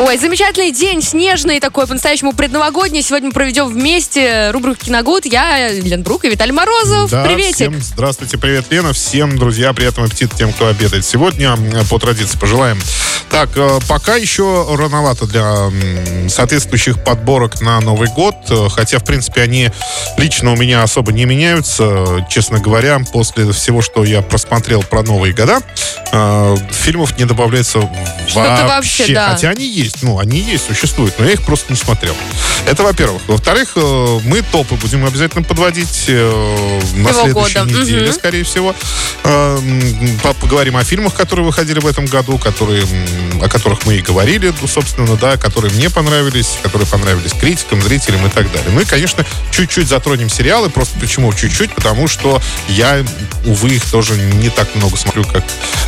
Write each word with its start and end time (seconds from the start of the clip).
Ой, 0.00 0.16
замечательный 0.16 0.70
день, 0.70 1.02
снежный 1.02 1.58
такой, 1.58 1.88
по-настоящему 1.88 2.32
предновогодний. 2.32 3.02
Сегодня 3.02 3.28
мы 3.28 3.32
проведем 3.34 3.66
вместе 3.66 4.52
рубрику 4.52 4.84
«Киногуд». 4.84 5.26
Я, 5.26 5.72
Лен 5.72 6.04
Брук 6.04 6.24
и 6.24 6.30
Виталий 6.30 6.52
Морозов. 6.52 7.10
Да, 7.10 7.24
Приветик. 7.24 7.56
Всем 7.56 7.82
здравствуйте, 7.82 8.38
привет, 8.38 8.66
Лена. 8.70 8.92
Всем, 8.92 9.36
друзья, 9.36 9.72
приятного 9.72 10.06
аппетита 10.06 10.36
тем, 10.36 10.52
кто 10.52 10.68
обедает 10.68 11.04
сегодня. 11.04 11.56
э, 11.74 11.84
По 11.90 11.98
традиции 11.98 12.38
пожелаем. 12.38 12.78
Так, 13.28 13.50
э, 13.56 13.80
пока 13.88 14.14
еще 14.14 14.68
рановато 14.78 15.26
для 15.26 16.28
соответствующих 16.28 17.02
подборок 17.02 17.60
на 17.60 17.80
Новый 17.80 18.08
год. 18.08 18.36
Э, 18.50 18.68
Хотя, 18.70 19.00
в 19.00 19.04
принципе, 19.04 19.42
они 19.42 19.70
лично 20.16 20.52
у 20.52 20.56
меня 20.56 20.84
особо 20.84 21.10
не 21.10 21.24
меняются. 21.24 22.24
Честно 22.30 22.60
говоря, 22.60 23.00
после 23.12 23.50
всего, 23.50 23.82
что 23.82 24.04
я 24.04 24.22
просмотрел 24.22 24.84
про 24.84 25.02
Новые 25.02 25.34
года, 25.34 25.60
фильмов 26.70 27.18
не 27.18 27.24
добавляется 27.24 27.80
Что-то 28.28 28.66
вообще, 28.68 29.12
да. 29.12 29.32
Хотя 29.32 29.50
они 29.50 29.66
есть, 29.66 29.87
ну, 30.02 30.18
они 30.18 30.38
есть, 30.40 30.66
существуют, 30.66 31.18
но 31.18 31.24
я 31.26 31.32
их 31.32 31.42
просто 31.42 31.72
не 31.72 31.76
смотрел. 31.78 32.14
Это, 32.66 32.82
во-первых. 32.82 33.22
Во-вторых, 33.26 33.72
э, 33.76 34.18
мы 34.24 34.42
топы 34.42 34.74
будем 34.76 35.04
обязательно 35.04 35.42
подводить 35.42 36.04
э, 36.08 36.80
на 36.96 37.10
Всего 37.10 37.22
следующей 37.24 37.58
года. 37.60 37.70
неделе, 37.80 38.02
Мгм. 38.04 38.12
скорее 38.12 38.44
всего. 38.44 38.74
Э, 39.24 39.58
Поговорим 40.40 40.76
о 40.76 40.84
фильмах, 40.84 41.14
которые 41.14 41.44
выходили 41.46 41.80
в 41.80 41.86
этом 41.86 42.06
году, 42.06 42.38
которые, 42.38 42.84
о 43.42 43.48
которых 43.48 43.86
мы 43.86 43.96
и 43.96 44.00
говорили, 44.00 44.52
ну, 44.60 44.66
собственно, 44.66 45.16
да, 45.16 45.36
которые 45.36 45.72
мне 45.74 45.90
понравились, 45.90 46.58
которые 46.62 46.86
понравились 46.86 47.32
критикам, 47.32 47.82
зрителям 47.82 48.26
и 48.26 48.30
так 48.30 48.50
далее. 48.52 48.70
Ну 48.72 48.80
и, 48.80 48.84
конечно, 48.84 49.24
чуть-чуть 49.50 49.88
затронем 49.88 50.28
сериалы. 50.28 50.70
Просто 50.70 50.98
почему 50.98 51.32
чуть-чуть? 51.32 51.74
Потому 51.74 52.08
что 52.08 52.40
я, 52.68 53.04
увы, 53.44 53.70
их 53.70 53.84
тоже 53.90 54.16
не 54.16 54.50
так 54.50 54.74
много 54.74 54.96
смотрю, 54.96 55.24
как 55.24 55.44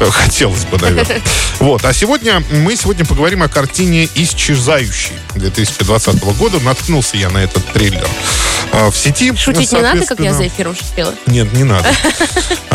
э, 0.00 0.10
хотелось 0.10 0.64
бы, 0.64 0.78
наверное. 0.78 1.22
Вот. 1.60 1.84
А 1.84 1.92
сегодня 1.92 2.42
мы 2.50 2.76
сегодня 2.76 3.04
поговорим 3.04 3.42
о 3.42 3.48
картине 3.48 4.08
«Исчезающий» 4.14 5.14
2020 5.36 6.22
года. 6.36 6.60
Наткнулся 6.60 7.16
я 7.16 7.30
на 7.30 7.38
этот 7.38 7.64
трейлер 7.72 8.04
э, 8.04 8.43
в 8.90 8.96
сети. 8.96 9.34
Шутить 9.36 9.72
не 9.72 9.80
надо, 9.80 10.04
как 10.06 10.20
я 10.20 10.32
за 10.32 10.46
эфиром 10.46 10.74
шутила? 10.74 11.14
Нет, 11.26 11.52
не 11.52 11.64
надо. 11.64 11.88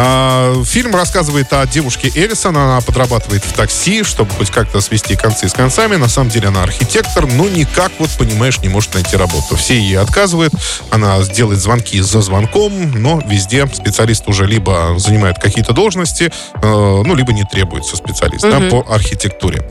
А, 0.02 0.64
Фильм 0.64 0.96
рассказывает 0.96 1.52
о 1.52 1.68
девушке 1.68 2.10
Элисон. 2.16 2.56
Она 2.56 2.80
подрабатывает 2.80 3.44
в 3.44 3.52
такси, 3.52 4.04
чтобы 4.04 4.32
хоть 4.32 4.50
как-то 4.50 4.80
свести 4.80 5.18
концы 5.18 5.50
с 5.50 5.54
концами. 5.54 5.98
На 5.98 6.08
самом 6.08 6.30
деле 6.30 6.48
она 6.48 6.64
архитектор, 6.64 7.26
но 7.28 7.50
никак, 7.50 7.92
вот 8.00 8.10
понимаешь, 8.12 8.60
не 8.60 8.70
может 8.70 8.94
найти 8.94 9.18
работу. 9.18 9.58
Все 9.58 9.78
ей 9.78 9.98
отказывают. 9.98 10.54
Она 10.90 11.22
делает 11.24 11.60
звонки 11.60 12.00
за 12.00 12.22
звонком, 12.22 12.92
но 12.94 13.22
везде 13.26 13.68
специалист 13.68 14.26
уже 14.28 14.46
либо 14.46 14.96
занимает 14.98 15.38
какие-то 15.38 15.74
должности, 15.74 16.32
э, 16.62 16.62
ну, 16.62 17.14
либо 17.14 17.34
не 17.34 17.44
требуется 17.44 17.98
специалист 17.98 18.44
да, 18.44 18.62
по 18.70 18.86
архитектуре. 18.90 19.68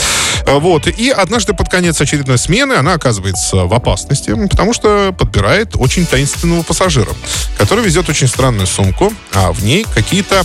Э, 0.48 0.58
Вот. 0.58 0.86
И 0.86 1.10
однажды 1.10 1.52
под 1.54 1.68
конец 1.68 2.00
очередной 2.00 2.38
смены 2.38 2.74
она 2.74 2.94
оказывается 2.94 3.64
в 3.64 3.74
опасности, 3.74 4.34
потому 4.48 4.72
что 4.72 5.14
подбирает 5.16 5.76
очень 5.76 6.06
таинственного 6.06 6.62
пассажира, 6.62 7.10
который 7.56 7.84
везет 7.84 8.08
очень 8.08 8.28
странную 8.28 8.66
сумку, 8.66 9.12
а 9.32 9.52
в 9.52 9.62
ней 9.64 9.86
какие-то 9.94 10.42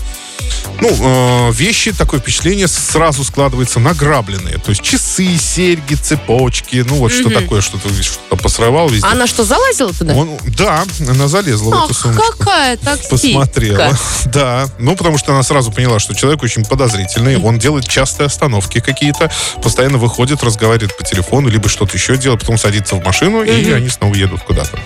ну, 0.82 1.50
э, 1.50 1.52
вещи, 1.54 1.92
такое 1.94 2.20
впечатление 2.20 2.68
сразу 2.68 3.24
складывается 3.24 3.80
награбленные. 3.80 4.58
То 4.58 4.70
есть 4.70 4.82
часы, 4.82 5.38
серьги, 5.38 5.96
цепочки, 5.96 6.84
ну 6.88 6.96
вот 6.96 7.12
что 7.12 7.30
такое, 7.30 7.62
что-то 7.62 7.90
что 8.04 8.36
посрывал 8.38 8.90
везде. 8.90 9.08
Она 9.08 9.28
что, 9.28 9.44
залазила 9.44 9.94
туда? 9.94 10.14
Он- 10.14 10.38
да, 10.58 10.84
она 11.08 11.28
залезла 11.28 11.76
в 11.76 11.86
эту 11.86 11.94
сумочку. 11.94 12.24
какая 12.38 12.78
таксистка. 12.78 13.16
Посмотрела. 13.16 13.98
Да. 14.26 14.68
Ну, 14.80 14.96
потому 14.96 15.18
что 15.18 15.34
она 15.34 15.44
сразу 15.44 15.72
поняла, 15.72 16.00
что 16.00 16.16
человек 16.16 16.42
очень 16.44 16.66
подозрительный. 16.66 17.38
Он 17.38 17.60
делает 17.60 17.88
частые 17.88 18.28
остановки 18.28 18.80
какие-то. 18.80 19.32
Постоянно 19.62 19.98
выходит, 19.98 20.44
разговаривает 20.44 20.98
по 20.98 21.04
телефону, 21.04 21.50
либо 21.50 21.70
что-то 21.70 21.96
еще 21.96 22.18
делает, 22.18 22.42
потом 22.42 22.58
садится 22.58 22.96
в 22.96 23.06
машину, 23.06 23.44
и 23.44 23.72
они 23.72 23.90
снова 23.90 24.14
едут 24.16 24.42
куда-то. 24.44 24.80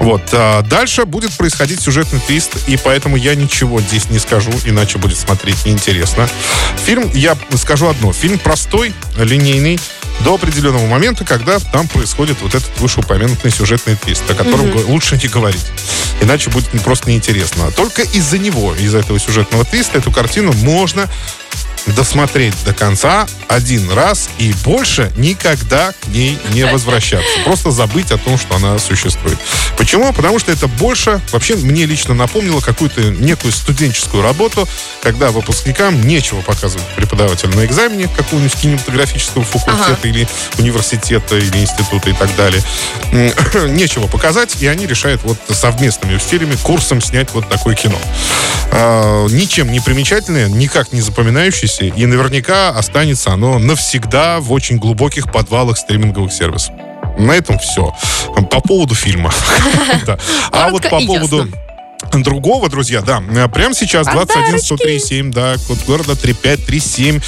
Вот. 0.00 0.22
А 0.32 0.62
дальше 0.62 1.04
будет 1.04 1.32
происходить 1.32 1.80
сюжетный 1.80 2.20
твист, 2.20 2.52
и 2.66 2.76
поэтому 2.76 3.16
я 3.16 3.34
ничего 3.34 3.80
здесь 3.80 4.08
не 4.10 4.18
скажу, 4.18 4.52
иначе 4.64 4.98
будет 4.98 5.15
смотреть 5.16 5.64
неинтересно. 5.66 6.28
Фильм, 6.84 7.10
я 7.14 7.36
скажу 7.56 7.88
одно. 7.88 8.12
Фильм 8.12 8.38
простой, 8.38 8.92
линейный, 9.16 9.78
до 10.20 10.34
определенного 10.34 10.86
момента, 10.86 11.24
когда 11.24 11.58
там 11.58 11.88
происходит 11.88 12.38
вот 12.40 12.54
этот 12.54 12.70
вышеупомянутый 12.78 13.50
сюжетный 13.50 13.96
твист, 13.96 14.22
о 14.30 14.34
котором 14.34 14.70
го- 14.70 14.80
лучше 14.88 15.18
не 15.22 15.28
говорить. 15.28 15.66
Иначе 16.22 16.48
будет 16.50 16.68
просто 16.82 17.10
неинтересно. 17.10 17.70
Только 17.72 18.02
из-за 18.02 18.38
него, 18.38 18.74
из-за 18.74 18.98
этого 18.98 19.18
сюжетного 19.18 19.64
твиста, 19.64 19.98
эту 19.98 20.10
картину 20.10 20.52
можно 20.54 21.08
досмотреть 21.86 22.54
до 22.64 22.74
конца 22.74 23.26
один 23.48 23.90
раз 23.90 24.28
и 24.38 24.52
больше 24.64 25.12
никогда 25.16 25.92
к 25.92 26.08
ней 26.08 26.38
не 26.52 26.64
возвращаться. 26.66 27.28
Просто 27.44 27.70
забыть 27.70 28.10
о 28.10 28.18
том, 28.18 28.38
что 28.38 28.56
она 28.56 28.78
существует. 28.78 29.38
Почему? 29.76 30.12
Потому 30.12 30.38
что 30.38 30.52
это 30.52 30.66
больше, 30.66 31.20
вообще 31.32 31.56
мне 31.56 31.86
лично 31.86 32.14
напомнило 32.14 32.60
какую-то 32.60 33.00
некую 33.02 33.52
студенческую 33.52 34.22
работу, 34.22 34.68
когда 35.02 35.30
выпускникам 35.30 36.06
нечего 36.06 36.40
показывать 36.40 36.86
преподавателю 36.96 37.54
на 37.54 37.64
экзамене 37.64 38.08
какого-нибудь 38.08 38.54
кинематографического 38.56 39.44
факультета 39.44 39.98
Ага. 40.00 40.08
или 40.08 40.26
университета 40.58 41.36
или 41.36 41.58
института 41.58 42.10
и 42.10 42.12
так 42.12 42.34
далее. 42.36 42.62
Нечего 43.68 44.06
показать, 44.06 44.56
и 44.60 44.66
они 44.66 44.86
решают 44.86 45.22
вот 45.24 45.38
совместными 45.50 46.16
усилиями 46.16 46.56
курсом 46.56 47.00
снять 47.00 47.30
вот 47.32 47.48
такое 47.48 47.74
кино. 47.74 47.98
А, 48.72 49.26
ничем 49.28 49.70
не 49.70 49.80
примечательное, 49.80 50.48
никак 50.48 50.92
не 50.92 51.00
запоминающееся, 51.00 51.75
и 51.84 52.06
наверняка 52.06 52.70
останется 52.70 53.32
оно 53.32 53.58
навсегда 53.58 54.40
в 54.40 54.52
очень 54.52 54.78
глубоких 54.78 55.30
подвалах 55.32 55.78
стриминговых 55.78 56.32
сервисов. 56.32 56.74
На 57.18 57.32
этом 57.32 57.58
все. 57.58 57.94
По 58.50 58.60
поводу 58.60 58.94
фильма. 58.94 59.32
А 60.52 60.70
вот 60.70 60.82
по 60.88 61.00
поводу 61.00 61.48
другого, 62.12 62.68
друзья, 62.68 63.00
да, 63.00 63.20
прямо 63.48 63.74
сейчас 63.74 64.06
21 64.06 64.60
137, 64.60 65.32
да, 65.32 65.56
код 65.66 65.78
города 65.86 66.14
3537. 66.14 67.20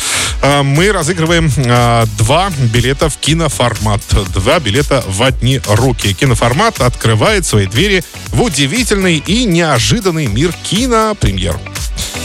Э, 0.42 0.62
Мы 0.62 0.92
разыгрываем 0.92 1.50
э, 1.56 2.04
два 2.18 2.50
билета 2.72 3.08
в 3.08 3.16
киноформат. 3.16 4.00
Два 4.32 4.60
билета 4.60 5.04
в 5.06 5.22
одни 5.22 5.60
руки. 5.66 6.14
Киноформат 6.14 6.80
открывает 6.80 7.44
свои 7.46 7.66
двери 7.66 8.04
в 8.28 8.42
удивительный 8.42 9.16
и 9.16 9.44
неожиданный 9.44 10.26
мир 10.26 10.52
кинопремьер. 10.62 11.58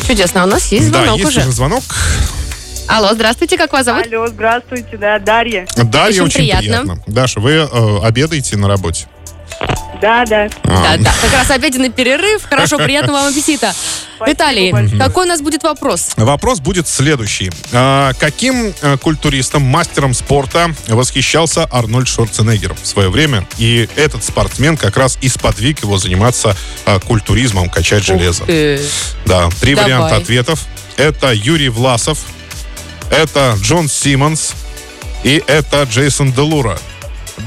Чудесно, 0.07 0.43
у 0.43 0.47
нас 0.47 0.71
есть 0.71 0.91
да, 0.91 0.99
звонок 0.99 1.17
есть 1.17 1.29
уже. 1.29 1.39
уже 1.41 1.51
звонок. 1.51 1.83
Алло, 2.87 3.09
здравствуйте, 3.13 3.57
как 3.57 3.71
вас 3.71 3.85
зовут? 3.85 4.05
Алло, 4.11 4.27
здравствуйте, 4.27 4.97
да, 4.97 5.17
Дарья. 5.19 5.65
Дарья, 5.75 6.21
Очень 6.23 6.23
очень, 6.23 6.35
приятно. 6.39 6.61
приятно. 6.81 7.03
Даша, 7.07 7.39
вы 7.39 7.51
э, 7.51 7.99
обедаете 8.03 8.57
на 8.57 8.67
работе? 8.67 9.07
Да, 10.03 10.25
да. 10.25 10.49
А, 10.63 10.97
Да, 10.97 10.97
да, 10.97 11.13
как 11.21 11.31
раз 11.31 11.49
обеденный 11.49 11.89
перерыв. 11.89 12.43
Хорошо, 12.43 12.77
приятного 12.77 13.19
вам 13.19 13.27
аппетита. 13.27 13.73
Виталий, 14.27 14.73
какой 14.99 15.23
у 15.23 15.29
нас 15.29 15.39
будет 15.39 15.63
вопрос? 15.63 16.09
Вопрос 16.17 16.59
будет 16.59 16.89
следующий. 16.89 17.49
А, 17.71 18.11
каким 18.19 18.73
э, 18.81 18.97
культуристом, 18.97 19.61
мастером 19.61 20.13
спорта 20.13 20.75
восхищался 20.89 21.69
Арнольд 21.71 22.09
Шварценеггер 22.09 22.73
в 22.73 22.85
свое 22.85 23.07
время? 23.09 23.47
И 23.57 23.87
этот 23.95 24.25
спортсмен 24.25 24.75
как 24.75 24.97
раз 24.97 25.17
и 25.21 25.29
сподвиг 25.29 25.81
его 25.81 25.97
заниматься 25.97 26.53
э, 26.85 26.99
культуризмом, 26.99 27.69
качать 27.69 28.03
железо. 28.03 28.43
Да, 29.25 29.49
три 29.61 29.73
Давай. 29.73 29.89
варианта 29.89 30.17
ответов. 30.17 30.59
Это 30.97 31.31
Юрий 31.31 31.69
Власов, 31.69 32.19
это 33.09 33.55
Джон 33.61 33.87
Симмонс 33.87 34.51
и 35.23 35.41
это 35.47 35.83
Джейсон 35.83 36.33
Делура. 36.33 36.77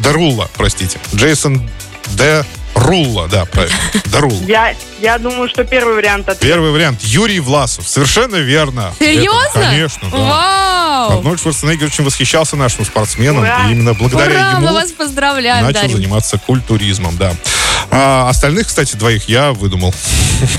Дерулла, 0.02 0.48
простите. 0.56 0.98
Джейсон 1.14 1.68
Де 2.14 2.44
Рулла, 2.74 3.26
да, 3.28 3.46
правильно. 3.46 3.76
Дерулла. 4.04 4.42
Я, 4.46 4.74
я 5.00 5.18
думаю, 5.18 5.48
что 5.48 5.64
первый 5.64 5.94
вариант 5.94 6.28
ответ. 6.28 6.40
Первый 6.52 6.70
вариант. 6.70 7.02
Юрий 7.02 7.40
Власов. 7.40 7.88
Совершенно 7.88 8.36
верно. 8.36 8.92
Серьезно? 8.98 9.48
Это, 9.48 9.60
конечно, 9.60 10.08
да. 10.10 10.16
Вау! 10.16 11.18
Арнольд 11.18 11.40
Шварценеггер 11.40 11.86
очень 11.86 12.04
восхищался 12.04 12.56
нашим 12.56 12.84
спортсменом. 12.84 13.42
Ура! 13.42 13.66
И 13.68 13.72
именно 13.72 13.94
благодаря 13.94 14.40
Ура, 14.40 14.50
ему 14.52 14.66
мы 14.68 14.72
вас 14.74 14.92
поздравляем, 14.92 15.64
начал 15.64 15.80
Дарья. 15.82 15.94
заниматься 15.96 16.38
культуризмом, 16.38 17.16
да. 17.16 17.34
А 17.98 18.28
остальных, 18.28 18.66
кстати, 18.66 18.94
двоих 18.96 19.26
я 19.28 19.52
выдумал. 19.52 19.94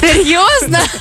Серьезно? 0.01 0.80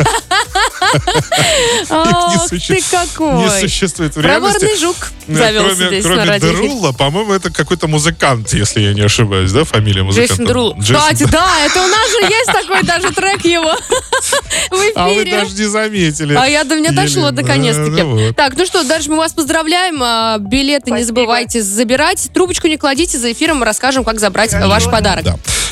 Ох, 1.90 2.32
ты 2.32 2.48
суще- 2.48 2.74
Не 2.74 2.80
какой. 2.82 3.60
существует 3.60 4.14
в 4.16 4.20
реальности. 4.20 4.58
Проворный 4.58 4.78
жук 4.80 4.96
завелся 5.28 5.76
Кроме, 5.76 5.86
здесь 5.88 6.04
на 6.04 6.10
кроме 6.14 6.28
радио. 6.30 6.48
Дерулла, 6.50 6.92
по-моему, 6.92 7.32
это 7.32 7.50
какой-то 7.50 7.88
музыкант, 7.88 8.52
если 8.52 8.80
я 8.80 8.92
не 8.92 9.00
ошибаюсь, 9.00 9.50
да, 9.52 9.64
фамилия 9.64 10.02
музыканта? 10.02 10.34
Джейсон 10.34 10.46
Дерул. 10.46 10.76
Кстати, 10.78 11.24
да, 11.24 11.48
это 11.64 11.82
у 11.82 11.86
нас 11.86 12.10
же 12.10 12.16
есть 12.34 12.46
такой 12.52 12.82
даже 12.82 13.12
трек 13.12 13.44
его 13.44 13.74
в 14.70 14.92
А 14.96 15.08
вы 15.08 15.22
эфире. 15.22 15.40
даже 15.40 15.54
не 15.54 15.64
заметили. 15.64 16.34
А 16.34 16.46
я 16.46 16.64
до 16.64 16.76
меня 16.76 16.92
дошло 16.92 17.30
наконец-таки. 17.30 18.02
Ну. 18.02 18.34
Так, 18.34 18.56
ну 18.56 18.66
что, 18.66 18.84
дальше 18.84 19.10
мы 19.10 19.16
вас 19.16 19.32
поздравляем. 19.32 20.02
А, 20.02 20.36
Билеты 20.38 20.90
не 20.90 21.02
забывайте 21.02 21.62
забирать. 21.62 22.30
Трубочку 22.34 22.66
не 22.68 22.76
кладите, 22.76 23.16
за 23.18 23.32
эфиром 23.32 23.58
мы 23.58 23.64
расскажем, 23.64 24.04
как 24.04 24.20
забрать 24.20 24.52
ваш 24.52 24.84
подарок. 24.84 25.24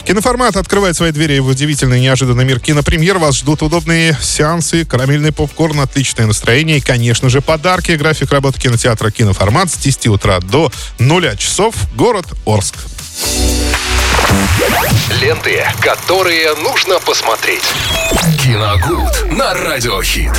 Киноформат 0.05 0.57
открывает 0.57 0.97
свои 0.97 1.13
двери 1.13 1.39
в 1.39 1.47
удивительный 1.49 1.99
неожиданный 1.99 2.45
мир 2.45 2.61
кинопремьер. 2.61 3.17
Вас 3.19 3.37
ждут 3.37 3.63
удобные 3.63 4.17
сеансы, 4.21 4.85
карамельный 4.85 5.33
попкорн, 5.33 5.81
отличное 5.81 6.27
настроение 6.27 6.77
и, 6.77 6.81
конечно 6.81 7.31
же, 7.31 7.41
подарки. 7.41 7.93
График 7.93 8.31
работы 8.31 8.61
кинотеатра 8.61 9.11
«Киноформат» 9.11 9.71
с 9.71 9.77
10 9.77 10.09
утра 10.09 10.41
до 10.41 10.71
0 10.99 11.37
часов. 11.39 11.75
Город 11.95 12.27
Орск. 12.45 12.75
Ленты, 15.23 15.65
которые 15.81 16.55
нужно 16.57 17.01
посмотреть. 17.01 17.65
Киногуд 18.43 19.33
на 19.33 19.55
Радиохит. 19.55 20.35